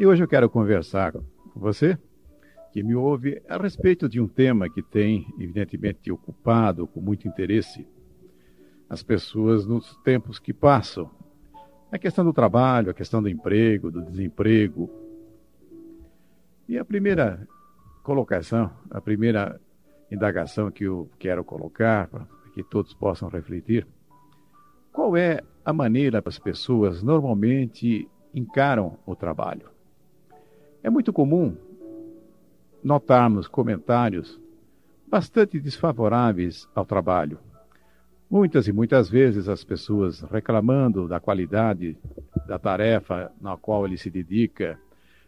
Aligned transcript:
E 0.00 0.06
hoje 0.06 0.24
eu 0.24 0.26
quero 0.26 0.48
conversar 0.48 1.12
com 1.12 1.22
você, 1.54 1.98
que 2.72 2.82
me 2.82 2.94
ouve, 2.94 3.42
a 3.46 3.58
respeito 3.58 4.08
de 4.08 4.18
um 4.18 4.26
tema 4.26 4.66
que 4.66 4.82
tem, 4.82 5.26
evidentemente, 5.38 6.10
ocupado 6.10 6.86
com 6.86 7.02
muito 7.02 7.28
interesse 7.28 7.86
as 8.88 9.02
pessoas 9.02 9.66
nos 9.66 9.94
tempos 9.96 10.38
que 10.38 10.54
passam. 10.54 11.10
A 11.92 11.98
questão 11.98 12.24
do 12.24 12.32
trabalho, 12.32 12.90
a 12.90 12.94
questão 12.94 13.20
do 13.20 13.28
emprego, 13.28 13.90
do 13.90 14.00
desemprego. 14.00 14.90
E 16.66 16.78
a 16.78 16.84
primeira 16.84 17.46
colocação, 18.02 18.70
a 18.90 19.02
primeira 19.02 19.60
indagação 20.10 20.70
que 20.70 20.84
eu 20.84 21.10
quero 21.18 21.44
colocar, 21.44 22.08
para 22.08 22.26
que 22.54 22.62
todos 22.62 22.94
possam 22.94 23.28
refletir, 23.28 23.86
qual 24.94 25.14
é 25.14 25.42
a 25.62 25.74
maneira 25.74 26.22
que 26.22 26.28
as 26.30 26.38
pessoas 26.38 27.02
normalmente 27.02 28.08
encaram 28.32 28.98
o 29.04 29.14
trabalho? 29.14 29.78
É 30.82 30.88
muito 30.88 31.12
comum 31.12 31.56
notarmos 32.82 33.46
comentários 33.46 34.40
bastante 35.06 35.60
desfavoráveis 35.60 36.66
ao 36.74 36.86
trabalho. 36.86 37.38
Muitas 38.30 38.66
e 38.66 38.72
muitas 38.72 39.10
vezes 39.10 39.48
as 39.48 39.62
pessoas 39.62 40.22
reclamando 40.22 41.06
da 41.06 41.20
qualidade 41.20 41.98
da 42.46 42.58
tarefa 42.58 43.30
na 43.40 43.56
qual 43.56 43.84
ele 43.84 43.98
se 43.98 44.08
dedica, 44.08 44.78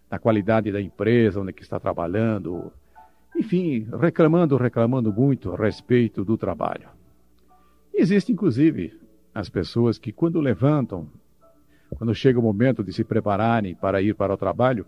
da 0.09 0.19
qualidade 0.19 0.73
da 0.73 0.81
empresa 0.81 1.41
onde 1.41 1.55
está 1.61 1.79
trabalhando, 1.79 2.73
enfim, 3.37 3.87
reclamando, 4.01 4.57
reclamando 4.57 5.13
muito 5.13 5.53
a 5.53 5.57
respeito 5.57 6.25
do 6.25 6.39
trabalho. 6.39 6.89
Existe 7.93 8.33
inclusive 8.33 8.99
as 9.35 9.51
pessoas 9.51 9.99
que 9.99 10.13
quando 10.13 10.41
levantam, 10.41 11.09
quando 11.97 12.15
chega 12.15 12.39
o 12.39 12.43
momento 12.43 12.83
de 12.83 12.93
se 12.93 13.05
prepararem 13.05 13.75
para 13.75 14.01
ir 14.01 14.15
para 14.15 14.33
o 14.33 14.37
trabalho, 14.37 14.87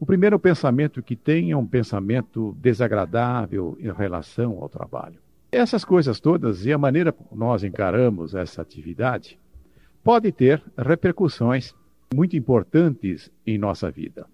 o 0.00 0.06
primeiro 0.06 0.38
pensamento 0.38 1.02
que 1.02 1.16
tem 1.16 1.50
é 1.50 1.56
um 1.56 1.66
pensamento 1.66 2.56
desagradável 2.60 3.76
em 3.80 3.90
relação 3.90 4.58
ao 4.62 4.68
trabalho. 4.68 5.18
Essas 5.50 5.84
coisas 5.84 6.20
todas 6.20 6.64
e 6.64 6.72
a 6.72 6.78
maneira 6.78 7.10
como 7.10 7.28
nós 7.34 7.64
encaramos 7.64 8.34
essa 8.34 8.62
atividade 8.62 9.38
pode 10.04 10.30
ter 10.30 10.62
repercussões 10.76 11.74
muito 12.14 12.36
importantes 12.36 13.30
em 13.44 13.58
nossa 13.58 13.90
vida. 13.90 14.26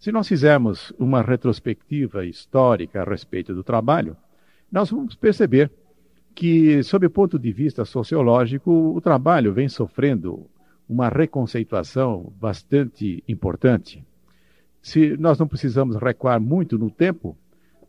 Se 0.00 0.10
nós 0.10 0.26
fizermos 0.26 0.92
uma 0.98 1.22
retrospectiva 1.22 2.26
histórica 2.26 3.02
a 3.02 3.04
respeito 3.04 3.54
do 3.54 3.62
trabalho, 3.62 4.16
nós 4.70 4.90
vamos 4.90 5.14
perceber 5.14 5.70
que, 6.34 6.82
sob 6.82 7.06
o 7.06 7.10
ponto 7.10 7.38
de 7.38 7.52
vista 7.52 7.84
sociológico, 7.84 8.70
o 8.96 9.00
trabalho 9.00 9.52
vem 9.52 9.68
sofrendo 9.68 10.50
uma 10.88 11.08
reconceituação 11.08 12.32
bastante 12.40 13.22
importante 13.28 14.04
se 14.82 15.16
nós 15.16 15.38
não 15.38 15.46
precisamos 15.46 15.96
recuar 15.96 16.40
muito 16.40 16.76
no 16.76 16.90
tempo 16.90 17.36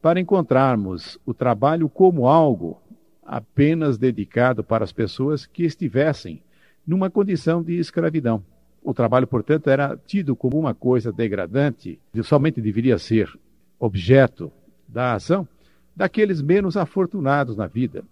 para 0.01 0.19
encontrarmos 0.19 1.17
o 1.25 1.33
trabalho 1.33 1.89
como 1.89 2.27
algo 2.27 2.79
apenas 3.25 3.97
dedicado 3.97 4.63
para 4.63 4.83
as 4.83 4.91
pessoas 4.91 5.45
que 5.45 5.63
estivessem 5.63 6.41
numa 6.85 7.09
condição 7.09 7.63
de 7.63 7.79
escravidão. 7.79 8.43
O 8.83 8.93
trabalho, 8.93 9.25
portanto, 9.25 9.69
era 9.69 9.97
tido 10.05 10.35
como 10.35 10.59
uma 10.59 10.73
coisa 10.73 11.11
degradante, 11.11 11.97
somente 12.21 12.61
deveria 12.61 12.97
ser 12.97 13.31
objeto 13.79 14.51
da 14.87 15.13
ação 15.13 15.47
daqueles 15.95 16.41
menos 16.41 16.75
afortunados 16.75 17.55
na 17.55 17.65
vida. 17.65 18.03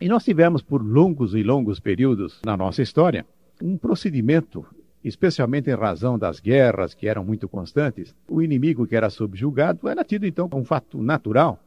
E 0.00 0.08
nós 0.08 0.24
tivemos 0.24 0.62
por 0.62 0.82
longos 0.82 1.34
e 1.34 1.42
longos 1.42 1.78
períodos 1.78 2.40
na 2.44 2.56
nossa 2.56 2.80
história 2.80 3.26
um 3.62 3.76
procedimento 3.76 4.64
especialmente 5.02 5.70
em 5.70 5.74
razão 5.74 6.18
das 6.18 6.40
guerras 6.40 6.94
que 6.94 7.08
eram 7.08 7.24
muito 7.24 7.48
constantes, 7.48 8.14
o 8.28 8.42
inimigo 8.42 8.86
que 8.86 8.96
era 8.96 9.10
subjugado 9.10 9.88
era 9.88 10.04
tido 10.04 10.26
então 10.26 10.48
como 10.48 10.62
um 10.62 10.64
fato 10.64 11.02
natural 11.02 11.58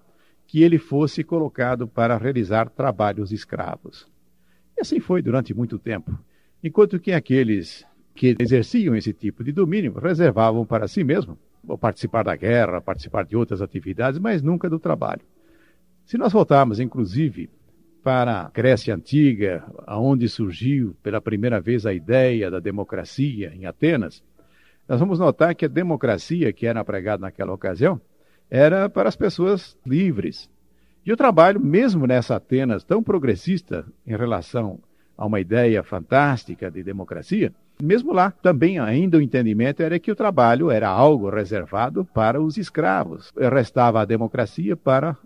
que 0.46 0.62
ele 0.62 0.78
fosse 0.78 1.24
colocado 1.24 1.88
para 1.88 2.18
realizar 2.18 2.70
trabalhos 2.70 3.32
escravos. 3.32 4.08
E 4.78 4.82
assim 4.82 5.00
foi 5.00 5.22
durante 5.22 5.54
muito 5.54 5.80
tempo, 5.80 6.18
enquanto 6.64 7.00
que 7.00 7.12
aqueles 7.12 7.86
que 8.14 8.36
exerciam 8.40 8.96
esse 8.96 9.14
tipo 9.14 9.44
de 9.44 9.52
domínio 9.52 9.94
reservavam 9.98 10.66
para 10.66 10.88
si 10.88 11.04
mesmo 11.04 11.38
participar 11.80 12.24
da 12.24 12.36
guerra, 12.36 12.82
participar 12.82 13.26
de 13.26 13.36
outras 13.36 13.62
atividades, 13.62 14.20
mas 14.20 14.42
nunca 14.42 14.70
do 14.70 14.78
trabalho. 14.78 15.22
Se 16.06 16.18
nós 16.18 16.34
voltarmos, 16.34 16.80
inclusive, 16.80 17.50
para 18.04 18.42
a 18.42 18.50
Grécia 18.50 18.94
Antiga, 18.94 19.64
aonde 19.88 20.28
surgiu 20.28 20.96
pela 21.02 21.22
primeira 21.22 21.62
vez 21.62 21.86
a 21.86 21.94
ideia 21.94 22.52
da 22.52 22.60
democracia 22.60 23.54
em 23.56 23.66
Atenas, 23.66 24.22
nós 24.88 25.00
vamos 25.00 25.20
notar 25.20 25.56
que 25.56 25.66
a 25.66 25.70
democracia 25.70 26.52
que 26.52 26.68
era 26.68 26.84
pregada 26.84 27.22
naquela 27.22 27.54
ocasião 27.54 28.02
era 28.52 28.90
para 28.90 29.08
as 29.08 29.16
pessoas 29.16 29.78
livres. 29.86 30.50
E 31.06 31.14
o 31.14 31.18
trabalho, 31.18 31.60
mesmo 31.60 32.06
nessa 32.06 32.36
Atenas 32.36 32.84
tão 32.84 33.02
progressista 33.02 33.86
em 34.06 34.16
relação 34.16 34.80
a 35.18 35.26
uma 35.26 35.40
ideia 35.40 35.82
fantástica 35.82 36.70
de 36.70 36.84
democracia, 36.84 37.54
mesmo 37.82 38.12
lá 38.12 38.32
também 38.32 38.80
ainda 38.80 39.18
o 39.18 39.22
entendimento 39.22 39.82
era 39.82 39.98
que 39.98 40.12
o 40.12 40.16
trabalho 40.16 40.70
era 40.70 40.90
algo 40.90 41.30
reservado 41.30 42.04
para 42.04 42.42
os 42.42 42.58
escravos. 42.58 43.32
Restava 43.38 44.02
a 44.02 44.06
democracia 44.06 44.76
para 44.76 45.18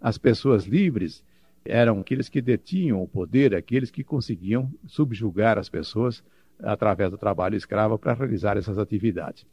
as 0.00 0.16
pessoas 0.16 0.64
livres 0.64 1.22
eram 1.64 2.00
aqueles 2.00 2.28
que 2.28 2.40
detinham 2.40 3.02
o 3.02 3.08
poder, 3.08 3.54
aqueles 3.54 3.90
que 3.90 4.02
conseguiam 4.02 4.70
subjugar 4.86 5.58
as 5.58 5.68
pessoas 5.68 6.22
através 6.58 7.10
do 7.10 7.18
trabalho 7.18 7.56
escravo 7.56 7.98
para 7.98 8.14
realizar 8.14 8.56
essas 8.56 8.78
atividades. 8.78 9.46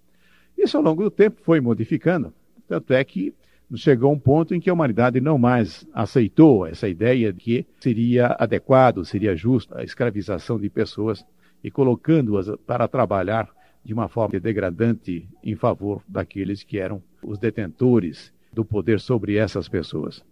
Isso 0.58 0.78
ao 0.78 0.84
longo 0.84 1.04
do 1.04 1.12
tempo 1.12 1.42
foi 1.44 1.62
modificando, 1.62 2.34
tanto 2.68 2.94
é 2.94 3.04
que 3.04 3.34
chegou 3.76 4.12
um 4.14 4.20
ponto 4.20 4.56
em 4.56 4.60
que 4.60 4.70
a 4.70 4.74
humanidade 4.74 5.20
não 5.20 5.38
mais 5.38 5.86
aceitou 5.94 6.66
essa 6.66 6.88
ideia 6.88 7.34
de 7.34 7.40
que 7.40 7.66
seria 7.80 8.28
adequado, 8.40 9.04
seria 9.04 9.36
justo 9.36 9.78
a 9.78 9.84
escravização 9.84 10.60
de 10.60 10.70
pessoas 10.70 11.26
e 11.64 11.70
colocando-as 11.70 12.50
para 12.66 12.88
trabalhar 12.88 13.50
de 13.84 13.94
uma 13.94 14.08
forma 14.08 14.40
degradante 14.40 15.28
em 15.44 15.56
favor 15.56 16.02
daqueles 16.08 16.64
que 16.64 16.78
eram 16.78 17.02
os 17.24 17.38
detentores 17.38 18.34
do 18.52 18.64
poder 18.64 19.00
sobre 19.00 19.36
essas 19.36 19.68
pessoas. 19.68 20.24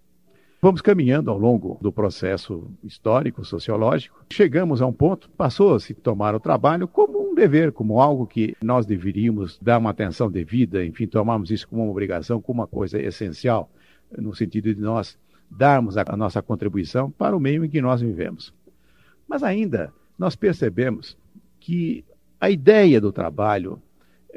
Vamos 0.65 0.81
caminhando 0.81 1.29
ao 1.29 1.37
longo 1.37 1.77
do 1.79 1.91
processo 1.91 2.67
histórico, 2.83 3.45
sociológico. 3.45 4.25
Chegamos 4.33 4.81
a 4.81 4.87
um 4.87 4.91
ponto, 4.91 5.29
passou 5.29 5.75
a 5.75 5.79
se 5.79 5.93
tomar 5.93 6.33
o 6.33 6.39
trabalho 6.39 6.87
como 6.87 7.21
um 7.21 7.35
dever, 7.35 7.71
como 7.71 8.01
algo 8.01 8.25
que 8.25 8.57
nós 8.63 8.83
deveríamos 8.83 9.59
dar 9.61 9.77
uma 9.77 9.91
atenção 9.91 10.27
devida, 10.27 10.83
enfim, 10.83 11.05
tomarmos 11.05 11.51
isso 11.51 11.67
como 11.67 11.83
uma 11.83 11.91
obrigação, 11.91 12.41
como 12.41 12.61
uma 12.61 12.67
coisa 12.67 12.99
essencial, 12.99 13.69
no 14.17 14.33
sentido 14.33 14.73
de 14.73 14.81
nós 14.81 15.19
darmos 15.51 15.97
a 15.97 16.17
nossa 16.17 16.41
contribuição 16.41 17.11
para 17.11 17.37
o 17.37 17.39
meio 17.39 17.63
em 17.63 17.69
que 17.69 17.79
nós 17.79 18.01
vivemos. 18.01 18.51
Mas 19.27 19.43
ainda 19.43 19.93
nós 20.17 20.35
percebemos 20.35 21.15
que 21.59 22.03
a 22.41 22.49
ideia 22.49 22.99
do 22.99 23.11
trabalho 23.11 23.79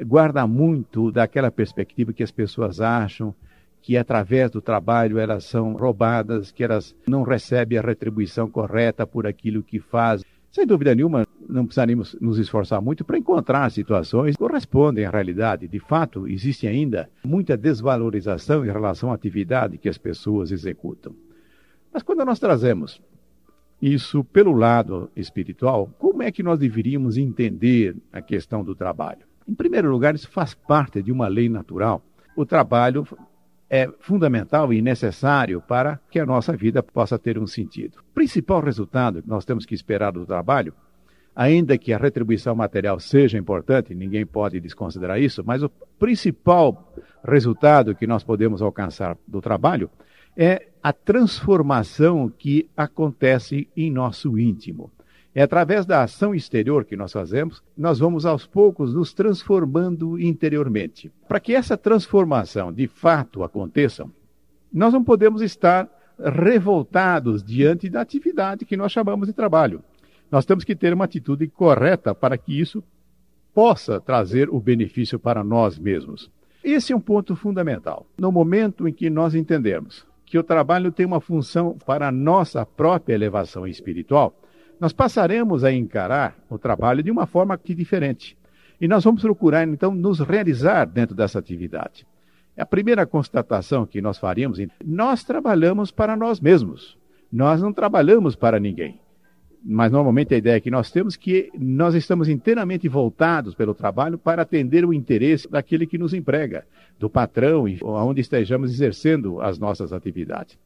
guarda 0.05 0.45
muito 0.45 1.11
daquela 1.11 1.49
perspectiva 1.49 2.13
que 2.13 2.21
as 2.21 2.29
pessoas 2.29 2.79
acham 2.79 3.33
que 3.81 3.97
através 3.97 4.51
do 4.51 4.61
trabalho 4.61 5.17
elas 5.17 5.45
são 5.45 5.73
roubadas, 5.73 6.51
que 6.51 6.63
elas 6.63 6.95
não 7.07 7.23
recebem 7.23 7.77
a 7.77 7.81
retribuição 7.81 8.49
correta 8.49 9.05
por 9.07 9.25
aquilo 9.25 9.63
que 9.63 9.79
fazem. 9.79 10.25
Sem 10.51 10.65
dúvida 10.65 10.95
nenhuma, 10.95 11.27
não 11.47 11.65
precisaríamos 11.65 12.15
nos 12.19 12.37
esforçar 12.37 12.81
muito 12.81 13.05
para 13.05 13.17
encontrar 13.17 13.69
situações 13.71 14.35
que 14.35 14.43
correspondem 14.43 15.05
à 15.05 15.09
realidade. 15.09 15.67
De 15.67 15.79
fato, 15.79 16.27
existe 16.27 16.67
ainda 16.67 17.09
muita 17.23 17.55
desvalorização 17.55 18.65
em 18.65 18.71
relação 18.71 19.11
à 19.11 19.15
atividade 19.15 19.77
que 19.77 19.89
as 19.89 19.97
pessoas 19.97 20.51
executam. 20.51 21.15
Mas 21.93 22.03
quando 22.03 22.25
nós 22.25 22.39
trazemos 22.39 23.01
isso 23.81 24.23
pelo 24.23 24.51
lado 24.51 25.09
espiritual, 25.15 25.89
como 25.97 26.21
é 26.21 26.31
que 26.31 26.43
nós 26.43 26.59
deveríamos 26.59 27.17
entender 27.17 27.95
a 28.11 28.21
questão 28.21 28.63
do 28.63 28.75
trabalho? 28.75 29.21
Em 29.47 29.55
primeiro 29.55 29.89
lugar, 29.89 30.13
isso 30.13 30.29
faz 30.29 30.53
parte 30.53 31.01
de 31.01 31.11
uma 31.11 31.27
lei 31.27 31.49
natural. 31.49 32.03
O 32.35 32.45
trabalho 32.45 33.07
é 33.69 33.87
fundamental 33.99 34.73
e 34.73 34.81
necessário 34.81 35.61
para 35.61 35.99
que 36.09 36.19
a 36.19 36.25
nossa 36.25 36.55
vida 36.55 36.81
possa 36.81 37.19
ter 37.19 37.37
um 37.37 37.45
sentido. 37.45 37.99
O 37.99 38.13
principal 38.13 38.61
resultado 38.61 39.21
que 39.21 39.29
nós 39.29 39.45
temos 39.45 39.65
que 39.65 39.75
esperar 39.75 40.11
do 40.11 40.25
trabalho, 40.25 40.73
ainda 41.35 41.77
que 41.77 41.93
a 41.93 41.97
retribuição 41.97 42.55
material 42.55 42.99
seja 42.99 43.37
importante, 43.37 43.93
ninguém 43.93 44.25
pode 44.25 44.59
desconsiderar 44.59 45.21
isso, 45.21 45.43
mas 45.45 45.61
o 45.61 45.69
principal 45.99 46.93
resultado 47.23 47.93
que 47.93 48.07
nós 48.07 48.23
podemos 48.23 48.61
alcançar 48.61 49.15
do 49.27 49.39
trabalho 49.39 49.89
é 50.35 50.67
a 50.81 50.91
transformação 50.91 52.29
que 52.29 52.69
acontece 52.75 53.67
em 53.75 53.91
nosso 53.91 54.39
íntimo. 54.39 54.91
É 55.33 55.43
através 55.43 55.85
da 55.85 56.03
ação 56.03 56.33
exterior 56.33 56.85
que 56.85 56.95
nós 56.95 57.11
fazemos, 57.11 57.61
nós 57.77 57.99
vamos 57.99 58.25
aos 58.25 58.47
poucos 58.47 58.93
nos 58.93 59.13
transformando 59.13 60.19
interiormente. 60.19 61.11
Para 61.27 61.39
que 61.39 61.53
essa 61.53 61.77
transformação 61.77 62.73
de 62.73 62.87
fato 62.87 63.43
aconteça, 63.43 64.09
nós 64.73 64.91
não 64.93 65.03
podemos 65.03 65.41
estar 65.41 65.87
revoltados 66.19 67.43
diante 67.43 67.89
da 67.89 68.01
atividade 68.01 68.65
que 68.65 68.75
nós 68.75 68.91
chamamos 68.91 69.27
de 69.27 69.33
trabalho. 69.33 69.83
Nós 70.31 70.45
temos 70.45 70.63
que 70.63 70.75
ter 70.75 70.93
uma 70.93 71.05
atitude 71.05 71.47
correta 71.47 72.13
para 72.13 72.37
que 72.37 72.59
isso 72.59 72.83
possa 73.53 73.99
trazer 73.99 74.49
o 74.49 74.59
benefício 74.59 75.17
para 75.17 75.43
nós 75.43 75.77
mesmos. 75.79 76.29
Esse 76.63 76.91
é 76.91 76.95
um 76.95 76.99
ponto 76.99 77.35
fundamental. 77.35 78.05
No 78.17 78.31
momento 78.31 78.87
em 78.87 78.93
que 78.93 79.09
nós 79.09 79.33
entendemos 79.33 80.05
que 80.25 80.37
o 80.37 80.43
trabalho 80.43 80.91
tem 80.91 81.05
uma 81.05 81.19
função 81.19 81.75
para 81.85 82.07
a 82.07 82.11
nossa 82.11 82.63
própria 82.63 83.15
elevação 83.15 83.65
espiritual, 83.65 84.38
nós 84.79 84.93
passaremos 84.93 85.63
a 85.63 85.71
encarar 85.71 86.35
o 86.49 86.57
trabalho 86.57 87.03
de 87.03 87.11
uma 87.11 87.25
forma 87.25 87.57
que 87.57 87.75
diferente. 87.75 88.37
E 88.79 88.87
nós 88.87 89.03
vamos 89.03 89.21
procurar, 89.21 89.67
então, 89.67 89.93
nos 89.93 90.19
realizar 90.19 90.85
dentro 90.85 91.15
dessa 91.15 91.39
atividade. 91.39 92.07
A 92.57 92.65
primeira 92.65 93.05
constatação 93.05 93.85
que 93.85 94.01
nós 94.01 94.17
faríamos, 94.17 94.59
nós 94.85 95.23
trabalhamos 95.23 95.91
para 95.91 96.15
nós 96.15 96.39
mesmos. 96.39 96.97
Nós 97.31 97.61
não 97.61 97.73
trabalhamos 97.73 98.35
para 98.35 98.59
ninguém 98.59 98.99
mas 99.63 99.91
normalmente 99.91 100.33
a 100.33 100.37
ideia 100.37 100.59
que 100.59 100.71
nós 100.71 100.91
temos 100.91 101.15
é 101.15 101.17
que 101.17 101.51
nós 101.57 101.93
estamos 101.93 102.29
inteiramente 102.29 102.87
voltados 102.87 103.53
pelo 103.53 103.73
trabalho 103.73 104.17
para 104.17 104.43
atender 104.43 104.85
o 104.85 104.93
interesse 104.93 105.49
daquele 105.49 105.85
que 105.85 105.97
nos 105.97 106.13
emprega, 106.13 106.65
do 106.97 107.09
patrão 107.09 107.67
e 107.67 107.79
onde 107.83 108.21
estejamos 108.21 108.71
exercendo 108.71 109.41
as 109.41 109.59
nossas 109.59 109.91
atividades. 109.91 110.57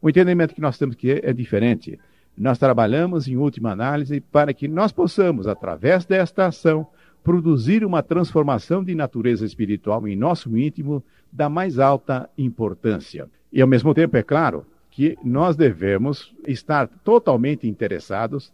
O 0.00 0.10
entendimento 0.10 0.54
que 0.54 0.60
nós 0.60 0.76
temos 0.76 0.94
que 0.94 1.20
é 1.22 1.32
diferente. 1.32 1.98
Nós 2.36 2.58
trabalhamos, 2.58 3.28
em 3.28 3.36
última 3.36 3.70
análise, 3.70 4.20
para 4.20 4.52
que 4.52 4.66
nós 4.66 4.92
possamos, 4.92 5.46
através 5.46 6.04
desta 6.04 6.46
ação, 6.46 6.86
produzir 7.22 7.84
uma 7.84 8.02
transformação 8.02 8.84
de 8.84 8.94
natureza 8.94 9.46
espiritual 9.46 10.06
em 10.06 10.16
nosso 10.16 10.56
íntimo 10.56 11.02
da 11.32 11.48
mais 11.48 11.78
alta 11.78 12.28
importância. 12.36 13.28
E, 13.52 13.62
ao 13.62 13.68
mesmo 13.68 13.94
tempo, 13.94 14.16
é 14.16 14.22
claro, 14.22 14.66
que 14.90 15.18
nós 15.24 15.56
devemos 15.56 16.32
estar 16.46 16.86
totalmente 16.86 17.66
interessados 17.66 18.52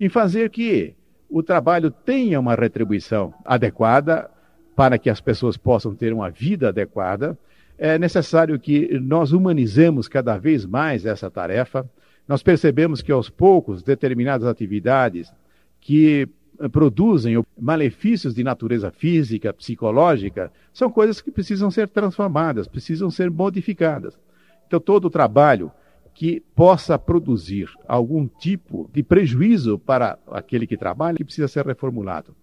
em 0.00 0.08
fazer 0.08 0.48
que 0.48 0.94
o 1.28 1.42
trabalho 1.42 1.90
tenha 1.90 2.40
uma 2.40 2.54
retribuição 2.54 3.34
adequada 3.44 4.30
para 4.74 4.98
que 4.98 5.10
as 5.10 5.20
pessoas 5.20 5.56
possam 5.56 5.94
ter 5.94 6.12
uma 6.12 6.30
vida 6.30 6.68
adequada. 6.68 7.36
É 7.76 7.98
necessário 7.98 8.58
que 8.58 8.98
nós 9.00 9.32
humanizemos 9.32 10.08
cada 10.08 10.38
vez 10.38 10.64
mais 10.64 11.04
essa 11.04 11.30
tarefa. 11.30 11.86
Nós 12.26 12.42
percebemos 12.42 13.02
que 13.02 13.12
aos 13.12 13.28
poucos 13.28 13.82
determinadas 13.82 14.46
atividades 14.46 15.32
que 15.80 16.28
produzem 16.70 17.42
malefícios 17.58 18.34
de 18.34 18.44
natureza 18.44 18.90
física, 18.90 19.52
psicológica, 19.52 20.52
são 20.72 20.90
coisas 20.90 21.20
que 21.20 21.30
precisam 21.30 21.70
ser 21.70 21.88
transformadas, 21.88 22.68
precisam 22.68 23.10
ser 23.10 23.30
modificadas. 23.30 24.18
Então, 24.66 24.78
todo 24.78 25.06
o 25.06 25.10
trabalho 25.10 25.72
que 26.14 26.40
possa 26.54 26.98
produzir 26.98 27.68
algum 27.88 28.26
tipo 28.26 28.88
de 28.92 29.02
prejuízo 29.02 29.78
para 29.78 30.18
aquele 30.30 30.66
que 30.66 30.76
trabalha, 30.76 31.16
que 31.16 31.24
precisa 31.24 31.48
ser 31.48 31.66
reformulado. 31.66 32.34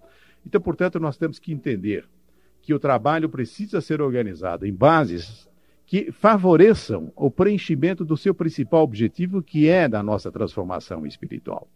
Então, 0.45 0.59
portanto, 0.59 0.99
nós 0.99 1.17
temos 1.17 1.39
que 1.39 1.51
entender 1.51 2.05
que 2.61 2.73
o 2.73 2.79
trabalho 2.79 3.29
precisa 3.29 3.79
ser 3.79 4.01
organizado 4.01 4.65
em 4.65 4.73
bases 4.73 5.48
que 5.89 6.11
favoreçam 6.11 7.11
o 7.15 7.31
preenchimento 7.31 8.05
do 8.05 8.15
seu 8.15 8.31
principal 8.31 8.83
objetivo, 8.83 9.41
que 9.41 9.67
é 9.67 9.87
da 9.87 10.03
nossa 10.03 10.31
transformação 10.31 11.03
espiritual. 11.03 11.67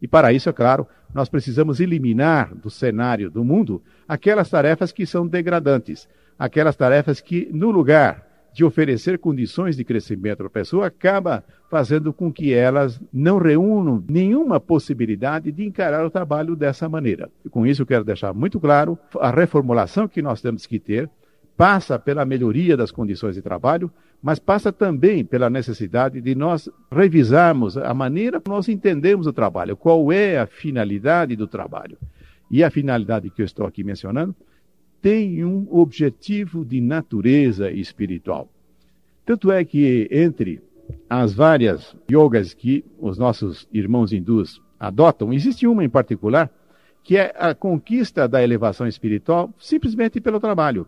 E 0.00 0.08
para 0.08 0.32
isso, 0.32 0.48
é 0.48 0.52
claro, 0.54 0.86
nós 1.14 1.28
precisamos 1.28 1.78
eliminar 1.78 2.54
do 2.54 2.70
cenário 2.70 3.30
do 3.30 3.44
mundo 3.44 3.82
aquelas 4.08 4.48
tarefas 4.48 4.90
que 4.90 5.04
são 5.04 5.26
degradantes, 5.26 6.08
aquelas 6.38 6.76
tarefas 6.76 7.20
que, 7.20 7.50
no 7.52 7.70
lugar 7.70 8.26
de 8.54 8.64
oferecer 8.64 9.18
condições 9.18 9.76
de 9.76 9.84
crescimento 9.84 10.38
para 10.38 10.46
a 10.46 10.50
pessoa, 10.50 10.86
acaba 10.86 11.44
fazendo 11.70 12.10
com 12.10 12.32
que 12.32 12.54
elas 12.54 12.98
não 13.12 13.36
reúnam 13.36 14.02
nenhuma 14.08 14.58
possibilidade 14.58 15.52
de 15.52 15.66
encarar 15.66 16.06
o 16.06 16.10
trabalho 16.10 16.56
dessa 16.56 16.88
maneira. 16.88 17.30
E 17.44 17.50
com 17.50 17.66
isso, 17.66 17.82
eu 17.82 17.86
quero 17.86 18.02
deixar 18.02 18.32
muito 18.32 18.58
claro 18.58 18.98
a 19.20 19.30
reformulação 19.30 20.08
que 20.08 20.22
nós 20.22 20.40
temos 20.40 20.64
que 20.64 20.78
ter 20.78 21.10
passa 21.58 21.98
pela 21.98 22.24
melhoria 22.24 22.76
das 22.76 22.92
condições 22.92 23.34
de 23.34 23.42
trabalho, 23.42 23.90
mas 24.22 24.38
passa 24.38 24.72
também 24.72 25.24
pela 25.24 25.50
necessidade 25.50 26.20
de 26.20 26.32
nós 26.36 26.70
revisarmos 26.88 27.76
a 27.76 27.92
maneira 27.92 28.40
que 28.40 28.48
nós 28.48 28.68
entendemos 28.68 29.26
o 29.26 29.32
trabalho, 29.32 29.76
qual 29.76 30.12
é 30.12 30.38
a 30.38 30.46
finalidade 30.46 31.34
do 31.34 31.48
trabalho. 31.48 31.98
E 32.48 32.62
a 32.62 32.70
finalidade 32.70 33.28
que 33.28 33.42
eu 33.42 33.44
estou 33.44 33.66
aqui 33.66 33.82
mencionando 33.82 34.36
tem 35.02 35.44
um 35.44 35.66
objetivo 35.68 36.64
de 36.64 36.80
natureza 36.80 37.72
espiritual. 37.72 38.48
Tanto 39.26 39.50
é 39.50 39.64
que 39.64 40.08
entre 40.12 40.62
as 41.10 41.34
várias 41.34 41.96
yogas 42.08 42.54
que 42.54 42.84
os 43.00 43.18
nossos 43.18 43.68
irmãos 43.72 44.12
hindus 44.12 44.62
adotam, 44.78 45.32
existe 45.32 45.66
uma 45.66 45.84
em 45.84 45.88
particular 45.88 46.50
que 47.02 47.16
é 47.16 47.34
a 47.36 47.52
conquista 47.52 48.28
da 48.28 48.42
elevação 48.44 48.86
espiritual 48.86 49.52
simplesmente 49.58 50.20
pelo 50.20 50.38
trabalho. 50.38 50.86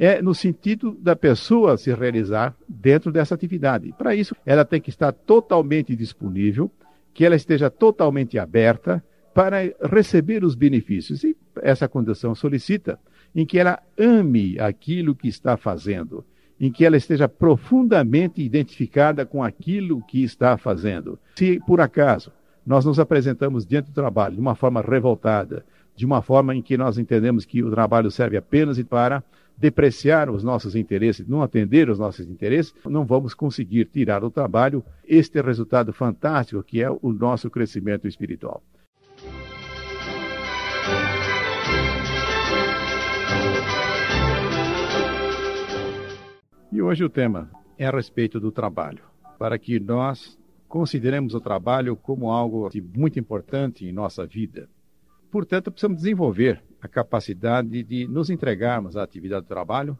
É 0.00 0.22
no 0.22 0.32
sentido 0.32 0.96
da 1.00 1.16
pessoa 1.16 1.76
se 1.76 1.92
realizar 1.92 2.54
dentro 2.68 3.10
dessa 3.10 3.34
atividade. 3.34 3.92
Para 3.98 4.14
isso, 4.14 4.34
ela 4.46 4.64
tem 4.64 4.80
que 4.80 4.90
estar 4.90 5.10
totalmente 5.10 5.96
disponível, 5.96 6.70
que 7.12 7.24
ela 7.24 7.34
esteja 7.34 7.68
totalmente 7.68 8.38
aberta 8.38 9.02
para 9.34 9.58
receber 9.90 10.44
os 10.44 10.54
benefícios. 10.54 11.24
E 11.24 11.36
essa 11.60 11.88
condição 11.88 12.32
solicita 12.32 12.96
em 13.34 13.44
que 13.44 13.58
ela 13.58 13.82
ame 13.98 14.56
aquilo 14.60 15.16
que 15.16 15.26
está 15.26 15.56
fazendo, 15.56 16.24
em 16.60 16.70
que 16.70 16.84
ela 16.84 16.96
esteja 16.96 17.28
profundamente 17.28 18.40
identificada 18.40 19.26
com 19.26 19.42
aquilo 19.42 20.00
que 20.06 20.22
está 20.22 20.56
fazendo. 20.56 21.18
Se, 21.34 21.58
por 21.66 21.80
acaso, 21.80 22.32
nós 22.64 22.84
nos 22.84 23.00
apresentamos 23.00 23.66
diante 23.66 23.90
do 23.90 23.94
trabalho 23.94 24.34
de 24.34 24.40
uma 24.40 24.54
forma 24.54 24.80
revoltada, 24.80 25.64
de 25.96 26.06
uma 26.06 26.22
forma 26.22 26.54
em 26.54 26.62
que 26.62 26.76
nós 26.76 26.98
entendemos 26.98 27.44
que 27.44 27.64
o 27.64 27.70
trabalho 27.72 28.10
serve 28.10 28.36
apenas 28.36 28.80
para 28.84 29.24
depreciar 29.58 30.30
os 30.30 30.44
nossos 30.44 30.76
interesses, 30.76 31.26
não 31.26 31.42
atender 31.42 31.90
os 31.90 31.98
nossos 31.98 32.28
interesses, 32.28 32.72
não 32.86 33.04
vamos 33.04 33.34
conseguir 33.34 33.86
tirar 33.86 34.20
do 34.20 34.30
trabalho 34.30 34.84
este 35.04 35.42
resultado 35.42 35.92
fantástico 35.92 36.62
que 36.62 36.80
é 36.82 36.88
o 36.90 37.12
nosso 37.12 37.50
crescimento 37.50 38.06
espiritual. 38.06 38.62
E 46.70 46.80
hoje 46.80 47.02
o 47.02 47.08
tema 47.08 47.50
é 47.76 47.86
a 47.86 47.90
respeito 47.90 48.38
do 48.38 48.52
trabalho, 48.52 49.02
para 49.38 49.58
que 49.58 49.80
nós 49.80 50.38
consideremos 50.68 51.34
o 51.34 51.40
trabalho 51.40 51.96
como 51.96 52.30
algo 52.30 52.68
muito 52.94 53.18
importante 53.18 53.86
em 53.86 53.92
nossa 53.92 54.26
vida. 54.26 54.68
Portanto, 55.30 55.70
precisamos 55.70 55.98
desenvolver 55.98 56.62
a 56.80 56.88
capacidade 56.88 57.82
de 57.82 58.06
nos 58.06 58.30
entregarmos 58.30 58.96
à 58.96 59.02
atividade 59.02 59.44
do 59.44 59.48
trabalho 59.48 59.98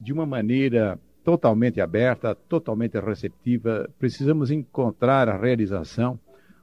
de 0.00 0.12
uma 0.12 0.26
maneira 0.26 0.98
totalmente 1.22 1.80
aberta, 1.80 2.34
totalmente 2.34 2.98
receptiva. 2.98 3.88
Precisamos 3.98 4.50
encontrar 4.50 5.28
a 5.28 5.36
realização, 5.36 6.18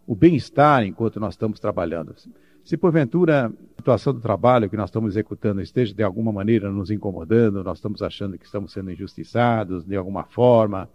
o 0.06 0.16
bem-estar 0.16 0.84
enquanto 0.84 1.20
nós 1.20 1.36
estamos 1.36 1.60
trabalhando. 1.60 2.16
Se 2.64 2.76
porventura 2.76 3.48
a 3.48 3.52
situação 3.78 4.14
do 4.14 4.20
trabalho 4.20 4.70
que 4.70 4.78
nós 4.78 4.90
estamos 4.90 5.14
executando 5.14 5.62
esteja 5.62 5.94
de 5.94 6.04
alguma 6.04 6.32
maneira 6.32 6.70
nos 6.72 6.92
incomodando, 6.92 7.64
nós 7.64 7.78
estamos 7.78 8.02
achando 8.02 8.38
que 8.38 8.46
estamos 8.46 8.74
sendo 8.74 8.92
injustiçados 8.92 9.86
de 9.86 9.96
alguma 9.96 10.24
forma, 10.24 10.90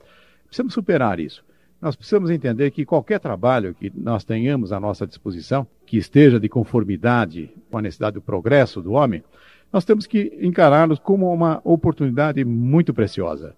precisamos 0.45 0.75
superar 0.75 1.19
isso. 1.19 1.45
Nós 1.85 1.97
precisamos 1.97 2.31
entender 2.31 2.71
que 2.71 2.87
qualquer 2.87 3.21
trabalho 3.21 3.75
que 3.75 3.93
nós 3.95 4.25
tenhamos 4.25 4.73
à 4.73 4.81
nossa 4.81 5.07
disposição, 5.07 5.67
que 5.85 5.99
esteja 5.99 6.41
de 6.41 6.49
conformidade 6.49 7.51
com 7.71 7.77
a 7.77 7.83
necessidade 7.83 8.15
do 8.15 8.23
progresso 8.23 8.81
do 8.81 8.93
homem, 8.93 9.23
nós 9.71 9.85
temos 9.85 10.07
que 10.07 10.33
encará-los 10.41 10.99
como 10.99 11.31
uma 11.31 11.61
oportunidade 11.63 12.43
muito 12.43 12.95
preciosa 12.95 13.55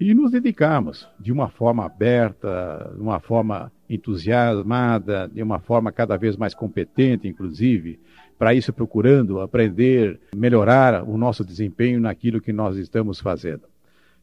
e 0.00 0.14
nos 0.14 0.30
dedicarmos 0.30 1.06
de 1.20 1.30
uma 1.30 1.50
forma 1.50 1.84
aberta, 1.84 2.90
de 2.94 3.02
uma 3.02 3.20
forma 3.20 3.70
entusiasmada, 3.90 5.28
de 5.28 5.42
uma 5.42 5.58
forma 5.58 5.92
cada 5.92 6.16
vez 6.16 6.38
mais 6.38 6.54
competente, 6.54 7.28
inclusive, 7.28 8.00
para 8.38 8.54
isso 8.54 8.72
procurando 8.72 9.42
aprender, 9.42 10.18
melhorar 10.34 11.06
o 11.06 11.18
nosso 11.18 11.44
desempenho 11.44 12.00
naquilo 12.00 12.40
que 12.40 12.54
nós 12.54 12.78
estamos 12.78 13.20
fazendo. 13.20 13.73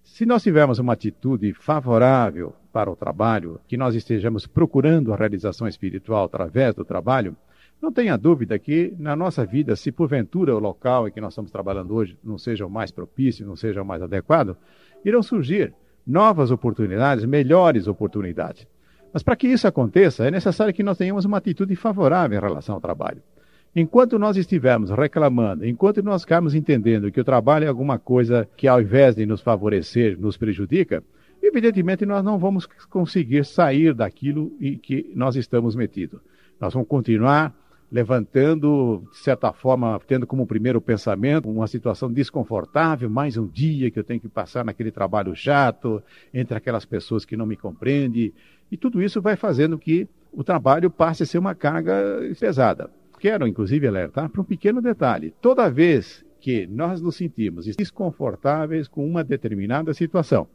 Se 0.03 0.25
nós 0.25 0.43
tivermos 0.43 0.79
uma 0.79 0.93
atitude 0.93 1.53
favorável 1.53 2.53
para 2.73 2.89
o 2.89 2.95
trabalho, 2.95 3.59
que 3.67 3.77
nós 3.77 3.95
estejamos 3.95 4.47
procurando 4.47 5.13
a 5.13 5.15
realização 5.15 5.67
espiritual 5.67 6.25
através 6.25 6.73
do 6.73 6.83
trabalho, 6.83 7.35
não 7.81 7.91
tenha 7.91 8.17
dúvida 8.17 8.59
que 8.59 8.93
na 8.99 9.15
nossa 9.15 9.45
vida, 9.45 9.75
se 9.75 9.91
porventura 9.91 10.55
o 10.55 10.59
local 10.59 11.07
em 11.07 11.11
que 11.11 11.21
nós 11.21 11.33
estamos 11.33 11.49
trabalhando 11.49 11.95
hoje 11.95 12.17
não 12.23 12.37
seja 12.37 12.65
o 12.65 12.69
mais 12.69 12.91
propício, 12.91 13.45
não 13.45 13.55
seja 13.55 13.81
o 13.81 13.85
mais 13.85 14.01
adequado, 14.01 14.55
irão 15.03 15.23
surgir 15.23 15.73
novas 16.05 16.51
oportunidades, 16.51 17.25
melhores 17.25 17.87
oportunidades. 17.87 18.67
Mas 19.13 19.23
para 19.23 19.35
que 19.35 19.47
isso 19.47 19.67
aconteça, 19.67 20.27
é 20.27 20.31
necessário 20.31 20.73
que 20.73 20.83
nós 20.83 20.97
tenhamos 20.97 21.25
uma 21.25 21.37
atitude 21.37 21.75
favorável 21.75 22.37
em 22.37 22.41
relação 22.41 22.75
ao 22.75 22.81
trabalho. 22.81 23.21
Enquanto 23.73 24.19
nós 24.19 24.35
estivermos 24.35 24.89
reclamando, 24.89 25.65
enquanto 25.65 26.03
nós 26.03 26.23
ficarmos 26.23 26.53
entendendo 26.53 27.09
que 27.09 27.21
o 27.21 27.23
trabalho 27.23 27.63
é 27.63 27.67
alguma 27.69 27.97
coisa 27.97 28.45
que, 28.57 28.67
ao 28.67 28.81
invés 28.81 29.15
de 29.15 29.25
nos 29.25 29.39
favorecer, 29.39 30.19
nos 30.19 30.35
prejudica, 30.35 31.01
evidentemente 31.41 32.05
nós 32.05 32.21
não 32.21 32.37
vamos 32.37 32.65
conseguir 32.89 33.45
sair 33.45 33.93
daquilo 33.93 34.51
em 34.59 34.77
que 34.77 35.09
nós 35.15 35.37
estamos 35.37 35.73
metidos. 35.73 36.19
Nós 36.59 36.73
vamos 36.73 36.89
continuar 36.89 37.55
levantando, 37.89 39.07
de 39.09 39.17
certa 39.19 39.53
forma, 39.53 39.99
tendo 40.05 40.27
como 40.27 40.45
primeiro 40.45 40.81
pensamento 40.81 41.49
uma 41.49 41.67
situação 41.67 42.11
desconfortável, 42.11 43.09
mais 43.09 43.37
um 43.37 43.47
dia 43.47 43.89
que 43.89 43.99
eu 43.99 44.03
tenho 44.03 44.19
que 44.19 44.27
passar 44.27 44.65
naquele 44.65 44.91
trabalho 44.91 45.33
chato, 45.33 46.03
entre 46.33 46.57
aquelas 46.57 46.83
pessoas 46.83 47.23
que 47.23 47.37
não 47.37 47.45
me 47.45 47.55
compreendem, 47.55 48.33
e 48.69 48.75
tudo 48.75 49.01
isso 49.01 49.21
vai 49.21 49.37
fazendo 49.37 49.79
que 49.79 50.09
o 50.33 50.43
trabalho 50.43 50.89
passe 50.89 51.23
a 51.23 51.25
ser 51.25 51.37
uma 51.37 51.55
carga 51.55 51.95
pesada. 52.37 52.89
Quero, 53.21 53.47
inclusive, 53.47 53.87
alertar 53.87 54.31
para 54.31 54.41
um 54.41 54.43
pequeno 54.43 54.81
detalhe. 54.81 55.31
Toda 55.39 55.69
vez 55.69 56.25
que 56.39 56.65
nós 56.65 56.99
nos 56.99 57.15
sentimos 57.15 57.67
desconfortáveis 57.75 58.87
com 58.87 59.07
uma 59.07 59.23
determinada 59.23 59.93
situação, 59.93 60.47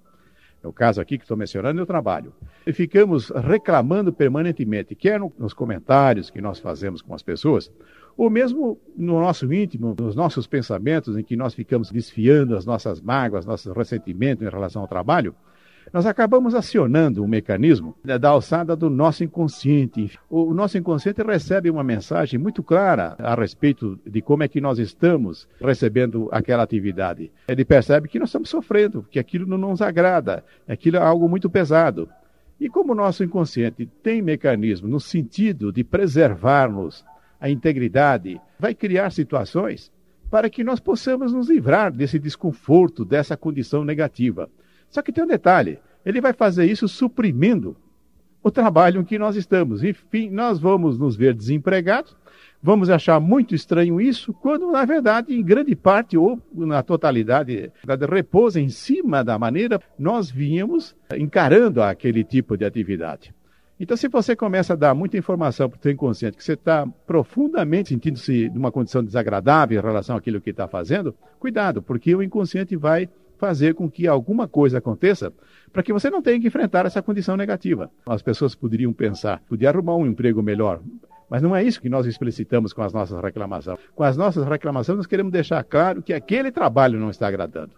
é 0.61 0.67
o 0.67 0.73
caso 0.73 1.01
aqui 1.01 1.17
que 1.17 1.23
estou 1.23 1.37
mencionando, 1.37 1.81
o 1.81 1.87
trabalho. 1.87 2.33
E 2.67 2.73
ficamos 2.73 3.31
reclamando 3.31 4.13
permanentemente, 4.13 4.97
quer 4.97 5.21
nos 5.39 5.55
comentários 5.55 6.29
que 6.29 6.41
nós 6.41 6.59
fazemos 6.59 7.01
com 7.01 7.15
as 7.15 7.23
pessoas, 7.23 7.71
ou 8.17 8.29
mesmo 8.29 8.81
no 8.97 9.21
nosso 9.21 9.53
íntimo, 9.53 9.95
nos 9.97 10.17
nossos 10.17 10.49
pensamentos, 10.49 11.17
em 11.17 11.23
que 11.23 11.37
nós 11.37 11.55
ficamos 11.55 11.93
desfiando 11.93 12.57
as 12.57 12.67
nossas 12.67 13.01
mágoas, 13.01 13.47
nossos 13.47 13.73
ressentimentos 13.77 14.45
em 14.45 14.51
relação 14.51 14.83
ao 14.83 14.89
trabalho, 14.89 15.37
nós 15.93 16.07
acabamos 16.07 16.55
acionando 16.55 17.23
um 17.23 17.29
mecanismo 17.29 17.95
da 18.05 18.29
alçada 18.29 18.75
do 18.75 18.91
nosso 18.91 19.25
inconsciente. 19.25 20.19
O 20.29 20.53
nosso 20.53 20.77
inconsciente 20.77 21.23
recebe 21.23 21.71
uma 21.71 21.85
mensagem 21.85 22.39
muito 22.39 22.63
clara 22.63 23.15
a 23.19 23.35
respeito 23.35 23.99
de 24.05 24.21
como 24.21 24.43
é 24.43 24.49
que 24.49 24.61
nós 24.61 24.79
estamos 24.79 25.49
recebendo 25.61 26.29
aquela 26.33 26.63
atividade. 26.63 27.31
Ele 27.49 27.65
percebe 27.65 28.09
que 28.09 28.19
nós 28.19 28.29
estamos 28.29 28.49
sofrendo, 28.49 29.07
que 29.11 29.19
aquilo 29.19 29.47
não 29.47 29.59
nos 29.59 29.81
agrada, 29.81 30.45
aquilo 30.69 30.97
é 30.97 31.01
algo 31.01 31.29
muito 31.29 31.49
pesado. 31.49 32.09
E 32.59 32.69
como 32.69 32.93
o 32.93 32.97
nosso 32.97 33.23
inconsciente 33.23 33.87
tem 34.03 34.23
mecanismo 34.23 34.89
no 34.89 34.99
sentido 34.99 35.71
de 35.71 35.85
preservar-nos 35.85 37.05
a 37.41 37.51
integridade, 37.51 38.41
vai 38.59 38.75
criar 38.75 39.11
situações 39.11 39.93
para 40.31 40.51
que 40.51 40.65
nós 40.65 40.81
possamos 40.81 41.33
nos 41.33 41.49
livrar 41.49 41.93
desse 41.93 42.19
desconforto, 42.19 43.05
dessa 43.05 43.37
condição 43.37 43.85
negativa. 43.85 44.51
Só 44.91 45.03
que 45.03 45.13
tem 45.13 45.25
um 45.25 45.29
detalhe: 45.29 45.79
ele 46.05 46.21
vai 46.21 46.33
fazer 46.33 46.65
isso 46.67 46.89
suprimindo 46.89 47.77
o 48.43 48.51
trabalho 48.51 49.01
em 49.01 49.05
que 49.05 49.19
nós 49.19 49.35
estamos. 49.35 49.83
Enfim, 49.83 50.31
nós 50.31 50.61
vamos 50.61 50.97
nos 50.97 51.17
ver 51.17 51.35
desempregados, 51.35 52.17
vamos 52.63 52.89
achar 52.89 53.19
muito 53.19 53.57
estranho 53.57 54.01
isso, 54.01 54.33
quando, 54.33 54.71
na 54.71 54.85
verdade, 54.85 55.35
em 55.35 55.43
grande 55.43 55.75
parte 55.75 56.17
ou 56.17 56.41
na 56.55 56.81
totalidade, 56.81 57.73
repousa 58.09 58.61
em 58.61 58.69
cima 58.69 59.25
da 59.25 59.37
maneira 59.37 59.81
nós 59.99 60.31
vínhamos 60.31 60.95
encarando 61.17 61.83
aquele 61.83 62.23
tipo 62.23 62.57
de 62.57 62.65
atividade. 62.65 63.35
Então, 63.79 63.97
se 63.97 64.09
você 64.09 64.35
começa 64.35 64.73
a 64.73 64.77
dar 64.77 64.95
muita 64.95 65.19
informação 65.19 65.69
para 65.69 65.79
o 65.79 65.83
seu 65.83 65.93
inconsciente 65.93 66.37
que 66.37 66.45
você 66.45 66.55
está 66.55 66.87
profundamente 67.07 67.91
sentindo-se 67.91 68.49
numa 68.49 68.73
condição 68.73 69.05
desagradável 69.05 69.79
em 69.79 69.85
relação 69.85 70.17
àquilo 70.17 70.41
que 70.41 70.51
está 70.51 70.67
fazendo, 70.67 71.15
cuidado, 71.39 71.83
porque 71.83 72.15
o 72.15 72.23
inconsciente 72.23 72.75
vai 72.75 73.09
fazer 73.39 73.75
com 73.75 73.91
que 73.91 74.07
alguma 74.07 74.49
coisa 74.49 74.79
aconteça 74.79 75.33
para 75.73 75.83
que 75.83 75.93
você 75.93 76.11
não 76.11 76.23
tenha 76.23 76.41
que 76.41 76.47
enfrentar 76.47 76.87
essa 76.87 77.03
condição 77.03 77.37
negativa. 77.37 77.91
As 78.07 78.23
pessoas 78.23 78.55
poderiam 78.55 78.93
pensar, 78.93 79.43
podia 79.49 79.69
arrumar 79.69 79.97
um 79.97 80.07
emprego 80.07 80.43
melhor, 80.43 80.81
mas 81.29 81.43
não 81.43 81.55
é 81.55 81.63
isso 81.63 81.81
que 81.81 81.89
nós 81.89 82.07
explicitamos 82.07 82.73
com 82.73 82.83
as 82.83 82.93
nossas 82.93 83.21
reclamações. 83.21 83.79
Com 83.95 84.03
as 84.03 84.17
nossas 84.17 84.47
reclamações, 84.47 84.97
nós 84.97 85.07
queremos 85.07 85.33
deixar 85.33 85.63
claro 85.65 86.03
que 86.03 86.13
aquele 86.13 86.51
trabalho 86.53 86.99
não 86.99 87.11
está 87.11 87.27
agradando. 87.27 87.73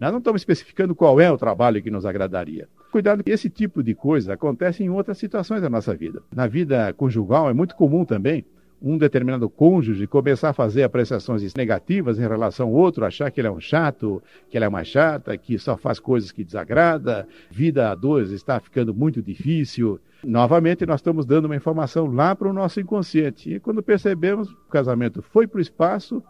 Nós 0.00 0.10
não 0.10 0.18
estamos 0.18 0.40
especificando 0.40 0.94
qual 0.94 1.20
é 1.20 1.30
o 1.30 1.38
trabalho 1.38 1.82
que 1.82 1.90
nos 1.90 2.04
agradaria. 2.04 2.68
Cuidado 2.90 3.22
que 3.22 3.30
esse 3.30 3.48
tipo 3.48 3.82
de 3.82 3.94
coisa 3.94 4.34
acontece 4.34 4.82
em 4.82 4.88
outras 4.88 5.18
situações 5.18 5.62
da 5.62 5.70
nossa 5.70 5.94
vida. 5.94 6.22
Na 6.34 6.46
vida 6.46 6.92
conjugal 6.94 7.48
é 7.48 7.52
muito 7.52 7.76
comum 7.76 8.04
também 8.04 8.44
um 8.80 8.98
determinado 8.98 9.48
cônjuge 9.48 10.06
começar 10.06 10.50
a 10.50 10.52
fazer 10.52 10.82
apreciações 10.82 11.54
negativas 11.54 12.18
em 12.18 12.22
relação 12.22 12.68
ao 12.68 12.74
outro, 12.74 13.04
achar 13.04 13.30
que 13.30 13.40
ele 13.40 13.48
é 13.48 13.50
um 13.50 13.60
chato, 13.60 14.22
que 14.48 14.56
ela 14.56 14.66
é 14.66 14.68
uma 14.68 14.84
chata, 14.84 15.36
que 15.36 15.58
só 15.58 15.76
faz 15.76 15.98
coisas 15.98 16.30
que 16.30 16.44
desagrada, 16.44 17.26
vida 17.50 17.90
a 17.90 17.94
dois 17.94 18.30
está 18.30 18.60
ficando 18.60 18.94
muito 18.94 19.22
difícil. 19.22 19.98
Novamente, 20.22 20.86
nós 20.86 21.00
estamos 21.00 21.26
dando 21.26 21.46
uma 21.46 21.56
informação 21.56 22.06
lá 22.06 22.34
para 22.34 22.48
o 22.48 22.52
nosso 22.52 22.80
inconsciente. 22.80 23.54
E 23.54 23.60
quando 23.60 23.82
percebemos, 23.82 24.50
o 24.50 24.68
casamento 24.70 25.22
foi 25.22 25.46
para 25.46 25.58
o 25.58 25.62
espaço, 25.62 26.22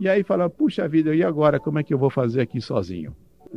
e 0.00 0.08
aí 0.08 0.22
fala, 0.22 0.50
puxa 0.50 0.88
vida, 0.88 1.14
e 1.14 1.22
agora 1.22 1.60
como 1.60 1.78
é 1.78 1.82
que 1.82 1.94
eu 1.94 1.98
vou 1.98 2.10
fazer 2.10 2.40
aqui 2.40 2.60
sozinho? 2.60 3.14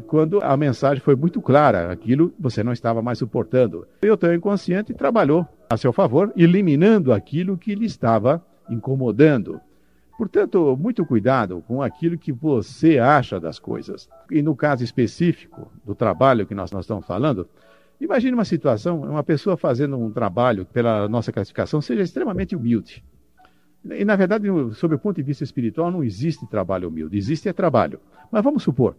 Quando 0.08 0.44
a 0.44 0.56
mensagem 0.58 1.02
foi 1.02 1.16
muito 1.16 1.42
clara, 1.42 1.92
aquilo 1.92 2.34
você 2.38 2.62
não 2.62 2.74
estava 2.74 3.02
mais 3.02 3.18
suportando. 3.18 3.88
E 4.04 4.10
o 4.10 4.18
teu 4.18 4.34
inconsciente 4.34 4.94
trabalhou 4.94 5.48
a 5.76 5.78
seu 5.78 5.94
favor, 5.94 6.34
eliminando 6.36 7.14
aquilo 7.14 7.58
que 7.58 7.76
lhe 7.76 7.86
estava 7.86 8.44
incomodando. 8.70 9.62
Portanto, 10.18 10.78
muito 10.80 11.06
cuidado 11.06 11.64
com 11.68 11.82
aquilo 11.82 12.18
que 12.18 12.32
você 12.32 12.98
acha 12.98 13.40
das 13.40 13.60
coisas. 13.60 14.10
E 14.32 14.42
no 14.42 14.56
caso 14.56 14.84
específico 14.84 15.72
do 15.86 15.94
trabalho 15.94 16.48
que 16.48 16.56
nós, 16.56 16.72
nós 16.72 16.86
estamos 16.86 17.06
falando, 17.06 17.48
imagine 18.00 18.34
uma 18.34 18.46
situação, 18.46 19.02
uma 19.02 19.24
pessoa 19.24 19.58
fazendo 19.58 19.98
um 19.98 20.12
trabalho, 20.12 20.66
pela 20.66 21.08
nossa 21.08 21.32
classificação, 21.32 21.82
seja 21.82 22.02
extremamente 22.02 22.56
humilde. 22.56 23.04
E, 23.92 24.04
na 24.04 24.16
verdade, 24.16 24.48
sob 24.74 24.96
o 24.96 25.00
ponto 25.00 25.18
de 25.18 25.24
vista 25.24 25.44
espiritual, 25.44 25.92
não 25.92 26.04
existe 26.04 26.48
trabalho 26.48 26.88
humilde, 26.88 27.18
existe 27.18 27.48
é 27.50 27.54
trabalho. 27.54 28.00
Mas 28.32 28.44
vamos 28.44 28.64
supor, 28.64 28.96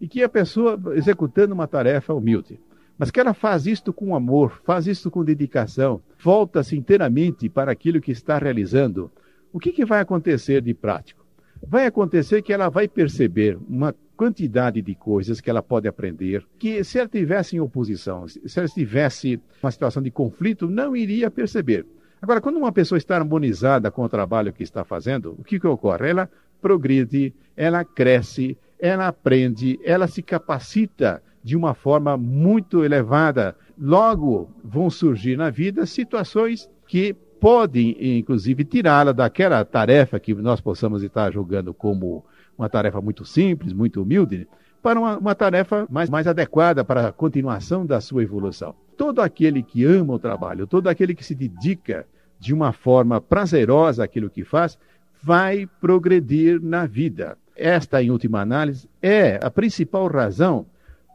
e 0.00 0.08
que 0.08 0.22
a 0.22 0.28
pessoa 0.28 0.80
executando 0.94 1.54
uma 1.54 1.68
tarefa 1.68 2.14
humilde, 2.14 2.58
mas 3.00 3.10
que 3.10 3.18
ela 3.18 3.32
faz 3.32 3.66
isto 3.66 3.94
com 3.94 4.14
amor, 4.14 4.60
faz 4.62 4.86
isto 4.86 5.10
com 5.10 5.24
dedicação, 5.24 6.02
volta-se 6.22 6.76
inteiramente 6.76 7.48
para 7.48 7.72
aquilo 7.72 7.98
que 7.98 8.12
está 8.12 8.36
realizando. 8.36 9.10
O 9.50 9.58
que, 9.58 9.72
que 9.72 9.86
vai 9.86 10.00
acontecer 10.00 10.60
de 10.60 10.74
prático? 10.74 11.24
Vai 11.66 11.86
acontecer 11.86 12.42
que 12.42 12.52
ela 12.52 12.68
vai 12.68 12.86
perceber 12.86 13.58
uma 13.66 13.94
quantidade 14.14 14.82
de 14.82 14.94
coisas 14.94 15.40
que 15.40 15.48
ela 15.48 15.62
pode 15.62 15.88
aprender, 15.88 16.46
que 16.58 16.84
se 16.84 16.98
ela 16.98 17.08
tivesse 17.08 17.56
em 17.56 17.60
oposição, 17.60 18.28
se 18.28 18.58
ela 18.58 18.66
estivesse 18.66 19.40
uma 19.62 19.70
situação 19.70 20.02
de 20.02 20.10
conflito, 20.10 20.68
não 20.68 20.94
iria 20.94 21.30
perceber. 21.30 21.86
Agora, 22.20 22.42
quando 22.42 22.58
uma 22.58 22.70
pessoa 22.70 22.98
está 22.98 23.16
harmonizada 23.16 23.90
com 23.90 24.02
o 24.02 24.10
trabalho 24.10 24.52
que 24.52 24.62
está 24.62 24.84
fazendo, 24.84 25.34
o 25.38 25.42
que, 25.42 25.58
que 25.58 25.66
ocorre? 25.66 26.10
Ela 26.10 26.28
progride, 26.60 27.32
ela 27.56 27.82
cresce, 27.82 28.58
ela 28.78 29.08
aprende, 29.08 29.80
ela 29.82 30.06
se 30.06 30.22
capacita 30.22 31.22
de 31.42 31.56
uma 31.56 31.74
forma 31.74 32.16
muito 32.16 32.84
elevada. 32.84 33.56
Logo 33.78 34.50
vão 34.62 34.90
surgir 34.90 35.36
na 35.36 35.50
vida 35.50 35.86
situações 35.86 36.68
que 36.86 37.14
podem, 37.40 37.96
inclusive, 38.18 38.64
tirá-la 38.64 39.12
daquela 39.12 39.64
tarefa 39.64 40.20
que 40.20 40.34
nós 40.34 40.60
possamos 40.60 41.02
estar 41.02 41.32
julgando 41.32 41.72
como 41.72 42.24
uma 42.58 42.68
tarefa 42.68 43.00
muito 43.00 43.24
simples, 43.24 43.72
muito 43.72 44.02
humilde, 44.02 44.46
para 44.82 44.98
uma, 44.98 45.18
uma 45.18 45.34
tarefa 45.34 45.86
mais, 45.90 46.10
mais 46.10 46.26
adequada 46.26 46.84
para 46.84 47.08
a 47.08 47.12
continuação 47.12 47.86
da 47.86 48.00
sua 48.00 48.22
evolução. 48.22 48.74
Todo 48.96 49.20
aquele 49.20 49.62
que 49.62 49.84
ama 49.84 50.14
o 50.14 50.18
trabalho, 50.18 50.66
todo 50.66 50.88
aquele 50.88 51.14
que 51.14 51.24
se 51.24 51.34
dedica 51.34 52.06
de 52.38 52.52
uma 52.52 52.72
forma 52.72 53.20
prazerosa 53.20 54.04
àquilo 54.04 54.30
que 54.30 54.44
faz, 54.44 54.78
vai 55.22 55.68
progredir 55.80 56.60
na 56.62 56.86
vida. 56.86 57.36
Esta, 57.54 58.02
em 58.02 58.10
última 58.10 58.40
análise, 58.40 58.88
é 59.02 59.38
a 59.42 59.50
principal 59.50 60.06
razão 60.06 60.66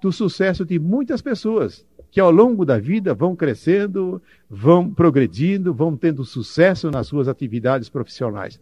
do 0.06 0.12
sucesso 0.12 0.64
de 0.64 0.78
muitas 0.78 1.20
pessoas 1.20 1.84
que 2.12 2.20
ao 2.20 2.30
longo 2.30 2.64
da 2.64 2.78
vida 2.78 3.12
vão 3.16 3.36
crescendo, 3.36 4.22
vão 4.48 4.88
progredindo, 4.88 5.74
vão 5.74 5.98
tendo 5.98 6.24
sucesso 6.24 6.92
nas 6.92 7.08
suas 7.08 7.28
atividades 7.28 7.90
profissionais. 7.90 8.62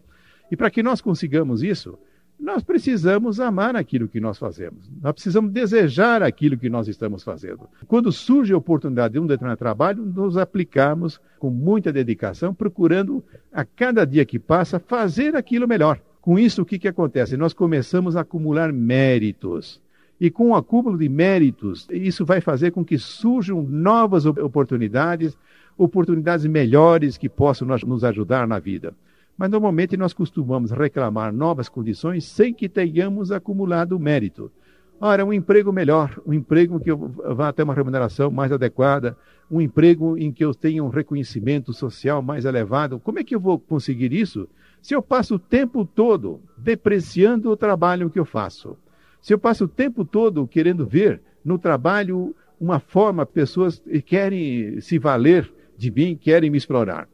E 0.50 0.56
para 0.56 0.72
que 0.72 0.82
nós 0.82 1.02
consigamos 1.02 1.62
isso, 1.62 2.00
nós 2.40 2.64
precisamos 2.64 3.42
amar 3.42 3.76
aquilo 3.76 4.08
que 4.08 4.22
nós 4.22 4.38
fazemos. 4.38 4.90
Nós 5.02 5.12
precisamos 5.12 5.52
desejar 5.52 6.24
aquilo 6.24 6.58
que 6.58 6.70
nós 6.70 6.88
estamos 6.88 7.24
fazendo. 7.24 7.68
Quando 7.88 8.10
surge 8.10 8.54
a 8.54 8.58
oportunidade 8.58 9.16
de 9.16 9.20
um 9.20 9.28
determinado 9.28 9.60
trabalho, 9.60 10.02
nos 10.02 10.38
aplicamos 10.38 11.20
com 11.40 11.50
muita 11.50 11.92
dedicação, 11.92 12.54
procurando 12.54 13.22
a 13.52 13.66
cada 13.66 14.06
dia 14.06 14.24
que 14.24 14.40
passa 14.40 14.80
fazer 14.80 15.36
aquilo 15.36 15.68
melhor. 15.68 16.00
Com 16.22 16.40
isso, 16.40 16.62
o 16.62 16.66
que, 16.66 16.80
que 16.80 16.88
acontece? 16.88 17.36
Nós 17.36 17.54
começamos 17.54 18.16
a 18.16 18.22
acumular 18.22 18.72
méritos. 18.72 19.83
E 20.24 20.32
com 20.32 20.52
o 20.52 20.56
acúmulo 20.56 20.98
de 20.98 21.10
méritos, 21.10 21.86
isso 21.92 22.26
vai 22.26 22.40
fazer 22.40 22.72
com 22.72 22.82
que 22.82 22.98
surjam 22.98 23.62
novas 23.62 24.26
oportunidades, 24.26 25.38
oportunidades 25.78 26.46
melhores 26.46 27.18
que 27.18 27.28
possam 27.28 27.68
nos 27.86 28.06
ajudar 28.06 28.48
na 28.48 28.58
vida. 28.58 28.96
Mas 29.38 29.52
normalmente 29.52 29.98
nós 29.98 30.14
costumamos 30.14 30.72
reclamar 30.72 31.34
novas 31.34 31.68
condições 31.68 32.24
sem 32.24 32.54
que 32.54 32.70
tenhamos 32.70 33.34
acumulado 33.34 34.00
mérito. 34.00 34.50
Ora, 34.98 35.26
um 35.26 35.34
emprego 35.34 35.74
melhor, 35.74 36.18
um 36.26 36.32
emprego 36.32 36.80
que 36.80 36.94
vá 36.94 37.52
ter 37.52 37.64
uma 37.64 37.74
remuneração 37.74 38.32
mais 38.32 38.50
adequada, 38.50 39.18
um 39.52 39.60
emprego 39.60 40.18
em 40.18 40.32
que 40.32 40.46
eu 40.46 40.54
tenha 40.54 40.82
um 40.82 40.88
reconhecimento 40.88 41.74
social 41.74 42.22
mais 42.22 42.46
elevado. 42.46 42.98
Como 42.98 43.20
é 43.20 43.26
que 43.26 43.36
eu 43.36 43.42
vou 43.42 43.60
conseguir 43.60 44.14
isso 44.14 44.48
se 44.82 44.96
eu 44.96 45.02
passo 45.02 45.36
o 45.36 45.40
tempo 45.40 45.84
todo 45.84 46.40
depreciando 46.58 47.52
o 47.52 47.58
trabalho 47.58 48.10
que 48.10 48.18
eu 48.18 48.24
faço? 48.24 48.78
Se 49.24 49.34
eu 49.34 49.40
passo 49.40 49.64
o 49.64 49.70
tempo 49.70 50.04
todo 50.04 50.46
querendo 50.46 50.86
ver 50.86 51.22
no 51.46 51.58
trabalho 51.58 52.36
uma 52.60 52.78
forma, 52.78 53.26
pessoas 53.26 53.82
querem 54.06 54.82
se 54.82 55.00
valer 55.00 55.50
de 55.78 55.90
mim, 55.90 56.20
querem 56.22 56.50
me 56.50 56.58
explorar. 56.58 57.08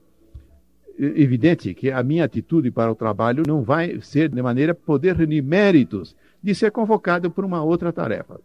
evidente 0.98 1.72
que 1.76 1.92
a 1.92 2.02
minha 2.02 2.26
atitude 2.26 2.72
para 2.72 2.92
o 2.92 2.96
trabalho 2.96 3.44
não 3.48 3.62
vai 3.62 4.02
ser 4.02 4.28
de 4.28 4.42
maneira 4.42 4.74
poder 4.74 5.16
reunir 5.16 5.44
méritos 5.44 6.16
de 6.42 6.56
ser 6.56 6.72
convocado 6.72 7.30
por 7.30 7.46
uma 7.46 7.64
outra 7.64 7.94
tarefa. 7.94 8.42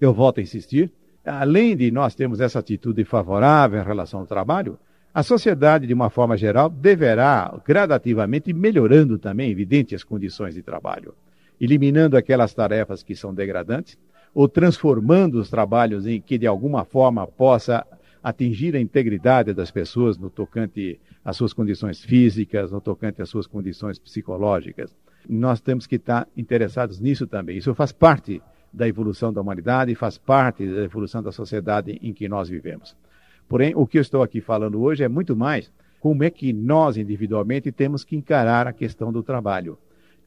Eu 0.00 0.14
volto 0.14 0.38
a 0.38 0.42
insistir, 0.42 0.90
além 1.22 1.76
de 1.76 1.90
nós 1.90 2.14
termos 2.14 2.40
essa 2.40 2.60
atitude 2.60 3.04
favorável 3.04 3.78
em 3.78 3.84
relação 3.84 4.20
ao 4.20 4.26
trabalho, 4.26 4.78
a 5.12 5.22
sociedade, 5.22 5.86
de 5.86 5.92
uma 5.92 6.08
forma 6.08 6.34
geral, 6.34 6.70
deverá 6.70 7.60
gradativamente 7.62 8.54
melhorando 8.54 9.18
também, 9.18 9.50
evidente, 9.50 9.94
as 9.94 10.02
condições 10.02 10.54
de 10.54 10.62
trabalho, 10.62 11.14
eliminando 11.64 12.16
aquelas 12.16 12.54
tarefas 12.54 13.02
que 13.02 13.16
são 13.16 13.34
degradantes, 13.34 13.98
ou 14.34 14.48
transformando 14.48 15.38
os 15.38 15.48
trabalhos 15.48 16.06
em 16.06 16.20
que, 16.20 16.36
de 16.36 16.46
alguma 16.46 16.84
forma, 16.84 17.26
possa 17.26 17.86
atingir 18.22 18.74
a 18.74 18.80
integridade 18.80 19.52
das 19.52 19.70
pessoas 19.70 20.16
no 20.16 20.30
tocante 20.30 20.98
às 21.24 21.36
suas 21.36 21.52
condições 21.52 22.02
físicas, 22.02 22.72
no 22.72 22.80
tocante 22.80 23.22
às 23.22 23.28
suas 23.28 23.46
condições 23.46 23.98
psicológicas. 23.98 24.96
Nós 25.28 25.60
temos 25.60 25.86
que 25.86 25.96
estar 25.96 26.26
interessados 26.36 27.00
nisso 27.00 27.26
também. 27.26 27.56
Isso 27.56 27.74
faz 27.74 27.92
parte 27.92 28.42
da 28.74 28.88
evolução 28.88 29.32
da 29.32 29.40
humanidade 29.40 29.94
faz 29.94 30.18
parte 30.18 30.66
da 30.66 30.82
evolução 30.82 31.22
da 31.22 31.30
sociedade 31.30 31.98
em 32.02 32.12
que 32.12 32.28
nós 32.28 32.48
vivemos. 32.48 32.96
Porém, 33.48 33.72
o 33.76 33.86
que 33.86 33.98
eu 33.98 34.02
estou 34.02 34.22
aqui 34.22 34.40
falando 34.40 34.82
hoje 34.82 35.04
é 35.04 35.08
muito 35.08 35.36
mais 35.36 35.70
como 36.00 36.24
é 36.24 36.30
que 36.30 36.52
nós 36.52 36.96
individualmente 36.96 37.70
temos 37.70 38.04
que 38.04 38.16
encarar 38.16 38.66
a 38.66 38.72
questão 38.72 39.12
do 39.12 39.22
trabalho. 39.22 39.78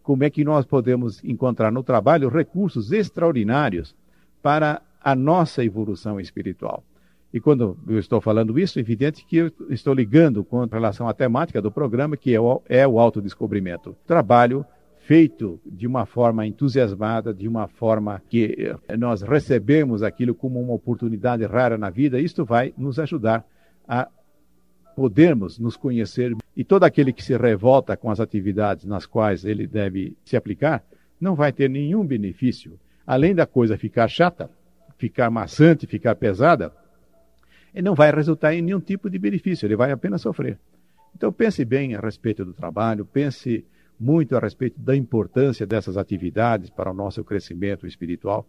Como 0.08 0.24
é 0.24 0.30
que 0.30 0.46
nós 0.46 0.66
podemos 0.66 1.22
encontrar 1.22 1.70
no 1.70 1.84
trabalho 1.84 2.30
recursos 2.30 2.94
extraordinários 2.94 3.94
para 4.42 4.82
a 5.04 5.14
nossa 5.14 5.66
evolução 5.66 6.18
espiritual. 6.18 6.82
E 7.34 7.42
quando 7.42 7.78
eu 7.86 8.00
estou 8.00 8.22
falando 8.22 8.58
isso, 8.58 8.80
é 8.80 8.82
evidente 8.82 9.26
que 9.26 9.36
eu 9.36 9.52
estou 9.70 9.94
ligando 9.94 10.46
com 10.46 10.64
relação 10.64 11.10
à 11.10 11.14
temática 11.14 11.62
do 11.62 11.70
programa, 11.70 12.16
que 12.16 12.34
é 12.34 12.40
o, 12.40 12.62
é 12.70 12.88
o 12.88 13.02
autodescobrimento. 13.02 13.98
Trabalho 14.08 14.66
feito 15.00 15.60
de 15.66 15.86
uma 15.86 16.06
forma 16.06 16.48
entusiasmada, 16.48 17.34
de 17.34 17.46
uma 17.46 17.68
forma 17.68 18.22
que 18.30 18.74
eh, 18.88 18.96
nós 18.96 19.22
recebemos 19.22 20.04
aquilo 20.04 20.34
como 20.34 20.58
uma 20.62 20.74
oportunidade 20.74 21.46
rara 21.46 21.78
na 21.78 21.90
vida, 21.90 22.18
isto 22.18 22.46
vai 22.46 22.74
nos 22.78 22.98
ajudar 22.98 23.46
a 23.86 24.08
podermos 24.98 25.60
nos 25.60 25.78
conhecer. 25.78 26.36
E 26.56 26.64
todo 26.64 26.84
aquele 26.84 27.14
que 27.14 27.24
se 27.24 27.38
revolta 27.38 27.96
com 27.96 28.10
as 28.10 28.20
atividades 28.20 28.84
nas 28.84 29.06
quais 29.06 29.46
ele 29.46 29.68
deve 29.68 30.18
se 30.26 30.36
aplicar, 30.36 30.84
não 31.22 31.36
vai 31.36 31.54
ter 31.54 31.70
nenhum 31.70 32.04
benefício. 32.04 32.80
Além 33.06 33.36
da 33.36 33.46
coisa 33.46 33.78
ficar 33.78 34.08
chata, 34.08 34.50
ficar 34.98 35.30
maçante, 35.30 35.86
ficar 35.86 36.16
pesada, 36.16 36.74
ele 37.76 37.86
não 37.86 37.94
vai 37.94 38.12
resultar 38.12 38.56
em 38.56 38.62
nenhum 38.64 38.80
tipo 38.80 39.08
de 39.08 39.20
benefício, 39.20 39.68
ele 39.68 39.76
vai 39.76 39.92
apenas 39.92 40.22
sofrer. 40.22 40.58
Então 41.16 41.32
pense 41.32 41.64
bem 41.64 41.94
a 41.94 42.00
respeito 42.00 42.44
do 42.44 42.52
trabalho, 42.52 43.06
pense 43.06 43.64
muito 44.00 44.36
a 44.36 44.40
respeito 44.40 44.80
da 44.80 44.96
importância 44.96 45.68
dessas 45.68 45.96
atividades 45.96 46.72
para 46.72 46.90
o 46.90 46.94
nosso 46.96 47.24
crescimento 47.24 47.86
espiritual 47.86 48.48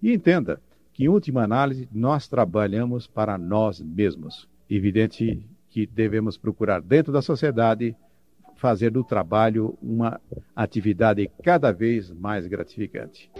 e 0.00 0.12
entenda 0.12 0.60
que, 0.92 1.06
em 1.06 1.08
última 1.08 1.42
análise, 1.42 1.88
nós 1.92 2.28
trabalhamos 2.28 3.08
para 3.08 3.36
nós 3.36 3.80
mesmos. 3.80 4.48
Evidente 4.70 5.44
que 5.70 5.86
devemos 5.86 6.36
procurar, 6.36 6.80
dentro 6.80 7.12
da 7.12 7.22
sociedade, 7.22 7.96
fazer 8.56 8.90
do 8.90 9.04
trabalho 9.04 9.78
uma 9.82 10.20
atividade 10.54 11.30
cada 11.42 11.72
vez 11.72 12.10
mais 12.10 12.46
gratificante. 12.46 13.30